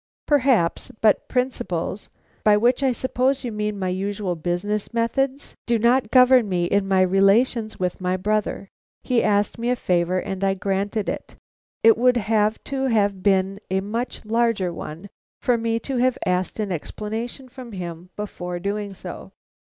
"Perhaps; 0.25 0.91
but 0.99 1.27
principles, 1.27 2.09
by 2.43 2.57
which 2.57 2.81
I 2.81 2.91
suppose 2.91 3.43
you 3.43 3.51
mean 3.51 3.77
my 3.77 3.89
usual 3.89 4.35
business 4.35 4.95
methods, 4.95 5.53
do 5.67 5.77
not 5.77 6.09
govern 6.09 6.49
me 6.49 6.65
in 6.65 6.87
my 6.87 7.01
relations 7.03 7.79
with 7.79 8.01
my 8.01 8.17
brother. 8.17 8.67
He 9.03 9.21
asked 9.21 9.59
me 9.59 9.69
a 9.69 9.75
favor, 9.75 10.17
and 10.17 10.43
I 10.43 10.55
granted 10.55 11.07
it. 11.07 11.35
It 11.83 11.99
would 11.99 12.17
have 12.17 12.63
to 12.63 12.85
have 12.85 13.21
been 13.21 13.59
a 13.69 13.81
much 13.81 14.25
larger 14.25 14.73
one 14.73 15.07
for 15.39 15.55
me 15.55 15.77
to 15.81 15.97
have 15.97 16.17
asked 16.25 16.59
an 16.59 16.71
explanation 16.71 17.47
from 17.47 17.71
him 17.73 18.09
before 18.15 18.57
doing 18.57 18.95
so." 18.95 19.33